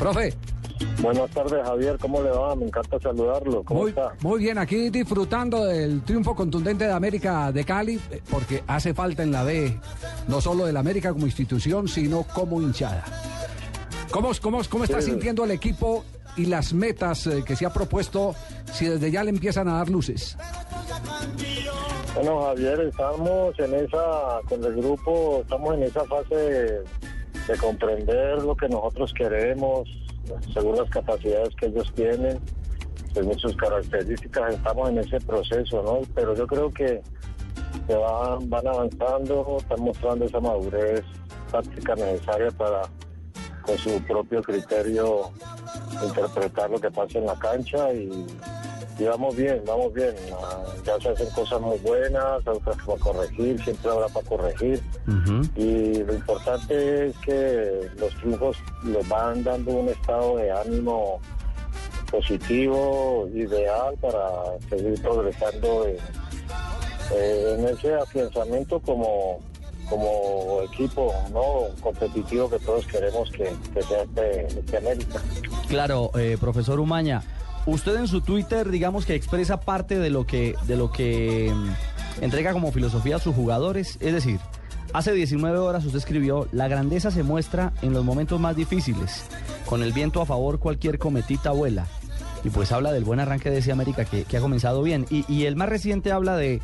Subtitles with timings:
[0.00, 0.32] Profe,
[1.02, 1.98] Buenas tardes, Javier.
[2.00, 2.56] ¿Cómo le va?
[2.56, 3.62] Me encanta saludarlo.
[3.64, 4.12] ¿Cómo muy, está?
[4.22, 9.22] muy bien, aquí disfrutando del triunfo contundente de América de Cali, eh, porque hace falta
[9.22, 9.78] en la B,
[10.26, 13.04] no solo del América como institución, sino como hinchada.
[14.10, 15.10] ¿Cómo, cómo, cómo está Sí.
[15.10, 16.02] sintiendo el equipo
[16.36, 18.34] y las metas eh, que se ha propuesto
[18.72, 20.34] si desde ya le empiezan a dar luces?
[22.14, 26.80] Bueno, Javier, estamos en esa, con el grupo, estamos en esa fase
[27.50, 29.88] de, de comprender lo que nosotros queremos,
[30.52, 32.38] según las capacidades que ellos tienen,
[33.14, 36.00] según sus características, estamos en ese proceso, ¿no?
[36.14, 37.02] Pero yo creo que,
[37.86, 41.02] que van, van avanzando, están mostrando esa madurez
[41.50, 42.82] táctica necesaria para,
[43.62, 45.30] con su propio criterio,
[46.02, 48.26] interpretar lo que pasa en la cancha y,
[49.00, 50.14] y vamos bien, vamos bien.
[50.42, 54.82] Ah, Ya se hacen cosas muy buenas, otras para corregir, siempre habrá para corregir.
[55.56, 61.18] Y lo importante es que los triunfos les van dando un estado de ánimo
[62.10, 64.20] positivo, ideal para
[64.68, 65.96] seguir progresando en,
[67.14, 69.40] eh, en ese afianzamiento como,
[69.88, 75.20] como equipo no competitivo que todos queremos que, que sea este, este América.
[75.68, 77.22] Claro, eh, profesor Umaña,
[77.66, 82.24] usted en su Twitter, digamos que expresa parte de lo que, de lo que mm,
[82.24, 83.98] entrega como filosofía a sus jugadores.
[84.00, 84.40] Es decir,
[84.92, 89.24] hace 19 horas usted escribió, la grandeza se muestra en los momentos más difíciles.
[89.66, 91.86] Con el viento a favor cualquier cometita vuela.
[92.42, 95.06] Y pues habla del buen arranque de ese América que, ha comenzado bien.
[95.10, 96.62] Y, y el más reciente habla de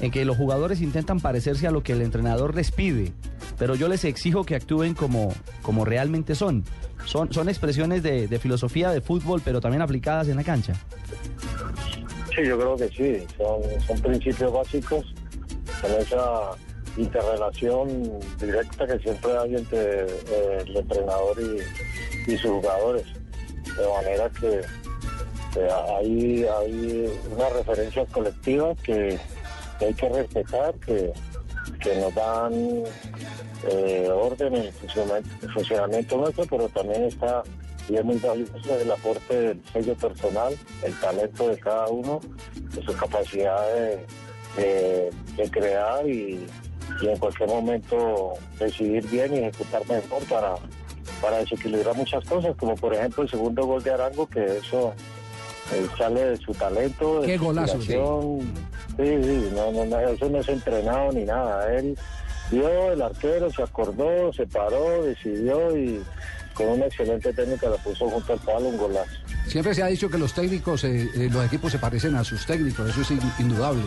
[0.00, 3.12] en que los jugadores intentan parecerse a lo que el entrenador les pide,
[3.58, 6.64] pero yo les exijo que actúen como, como realmente son.
[7.04, 10.74] Son, son expresiones de, filosofía de fútbol, pero también aplicadas en la cancha.
[12.34, 15.14] Sí, yo creo que sí, son, son principios básicos
[15.80, 16.50] con esa
[16.96, 23.04] interrelación directa que siempre hay entre eh, el entrenador y, y sus jugadores.
[23.64, 24.60] De manera que
[25.98, 29.18] hay, hay unas referencias colectivas que,
[29.78, 31.12] que hay que respetar, que,
[31.80, 32.84] que nos dan
[33.64, 34.72] eh, orden en el
[35.52, 37.42] funcionamiento, nuestro, pero también está,
[37.88, 42.20] y es muy valioso, el aporte del sello personal, el talento de cada uno,
[42.74, 44.06] de su capacidad de,
[44.56, 46.46] de- de crear y,
[47.00, 50.54] y en cualquier momento decidir bien y ejecutar mejor para,
[51.20, 54.92] para desequilibrar muchas cosas, como por ejemplo el segundo gol de Arango, que eso
[55.72, 57.92] eh, sale de su talento, de Qué su golazo, sí.
[58.98, 61.72] Sí, sí, no, no, no, eso no es entrenado ni nada.
[61.72, 61.96] Él
[62.50, 66.02] vio el arquero, se acordó, se paró, decidió y
[66.52, 69.20] con una excelente técnica la puso junto al palo, un golazo.
[69.48, 72.44] Siempre se ha dicho que los técnicos, eh, eh, los equipos se parecen a sus
[72.46, 73.82] técnicos, eso es in- indudable.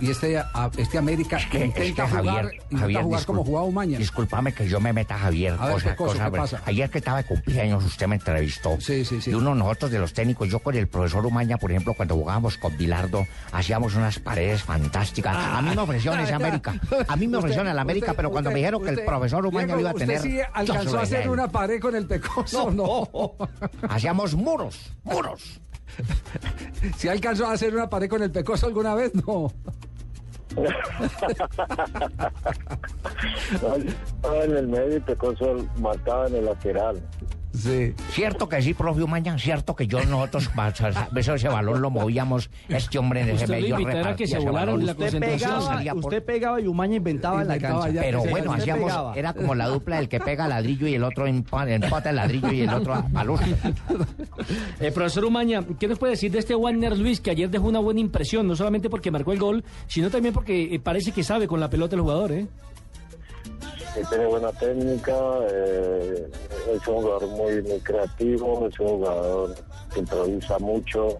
[0.00, 3.24] Y, y este, a- este América que- intenta es que, jugar, Javier, intenta Javier, jugar
[3.24, 3.98] como jugaba Umaña.
[3.98, 5.54] Discúlpame que yo me meta, Javier.
[5.58, 6.12] A ver, cosa- ¿qué cosa?
[6.12, 6.62] cosa, ¿Qué pero pasa?
[6.66, 8.76] Ayer que estaba de cumpleaños, usted me entrevistó.
[8.80, 9.30] Sí, sí, sí.
[9.30, 12.14] Y uno de nosotros de los técnicos, yo con el profesor Umaña, por ejemplo, cuando
[12.16, 15.36] jugábamos con Bilardo, hacíamos unas paredes fantásticas.
[15.36, 16.74] a mí me ofrecieron ese América.
[17.06, 18.10] A mí me ofrecieron el América, Ah.
[18.10, 20.06] Usted- pero cuando usted- me dijeron que el profesor Umaña Diego, lo iba a usted
[20.06, 20.22] tener.
[20.22, 23.08] sí alcanzó a hacer una pared con el pecoso, no.
[23.88, 24.69] Hacíamos muros,
[25.04, 25.60] muros.
[26.96, 29.52] Si alcanzó a hacer una pared con el pecoso alguna vez, no.
[33.52, 37.00] Estaba en el medio y Pecoso marcaba en el lateral.
[37.60, 37.92] Sí.
[38.10, 40.50] Cierto que sí, profe Umaña, cierto que yo nosotros,
[41.16, 44.84] eso ese balón lo movíamos, este hombre en ese medio repartía se ese balón.
[44.86, 47.88] la Usted pegaba, por- usted pegaba y Umaña inventaba en la cancha.
[47.90, 48.00] ya.
[48.02, 49.14] Pero bueno, hacíamos, pegaba.
[49.16, 52.52] era como la dupla del que pega ladrillo y el otro empa- empata el ladrillo
[52.52, 53.38] y el otro a balón.
[54.80, 57.78] Eh, profesor Umaña, ¿qué nos puede decir de este Warner Luis que ayer dejó una
[57.80, 61.46] buena impresión, no solamente porque marcó el gol, sino también porque eh, parece que sabe
[61.46, 62.46] con la pelota el jugador, ¿eh?
[63.94, 65.14] Que tiene buena técnica,
[65.50, 66.30] eh,
[66.72, 69.54] es un jugador muy, muy creativo, es un jugador
[69.92, 71.18] que improvisa mucho,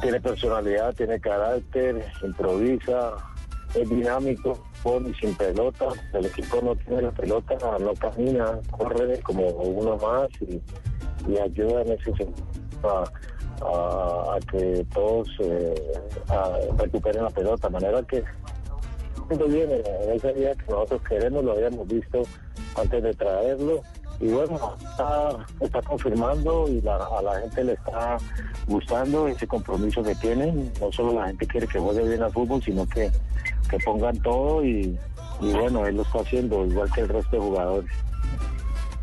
[0.00, 3.14] tiene personalidad, tiene carácter, improvisa,
[3.74, 9.18] es dinámico, con y sin pelota, el equipo no tiene la pelota, no camina, corre
[9.20, 10.60] como uno más y,
[11.38, 13.04] ayuda en ese sentido
[13.62, 15.74] a, que todos eh,
[16.76, 18.22] recuperen la pelota, de manera que
[19.48, 22.22] bien, en ese día que nosotros queremos, lo habíamos visto
[22.76, 23.80] antes de traerlo.
[24.20, 28.16] Y bueno, está, está confirmando y a la gente le está
[28.68, 30.72] gustando ese compromiso que tienen.
[30.80, 33.10] No solo la gente quiere que juegue bien al fútbol, sino que,
[33.68, 34.96] que pongan todo y
[35.40, 37.90] bueno, él lo está haciendo igual que el resto de jugadores.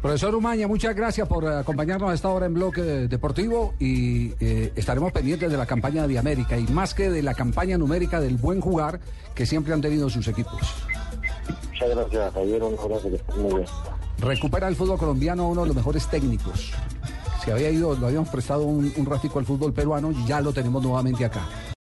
[0.01, 4.73] Profesor Umaña, muchas gracias por eh, acompañarnos a esta hora en Bloque Deportivo y eh,
[4.75, 8.37] estaremos pendientes de la campaña de América y más que de la campaña numérica del
[8.37, 8.99] buen jugar
[9.35, 10.59] que siempre han tenido sus equipos.
[11.69, 12.63] Muchas gracias, Javier.
[12.63, 13.65] Un abrazo, que estés muy bien.
[14.17, 16.71] Recupera el fútbol colombiano uno de los mejores técnicos.
[17.45, 20.51] Se había ido, lo habíamos prestado un, un ratico al fútbol peruano y ya lo
[20.51, 21.41] tenemos nuevamente acá.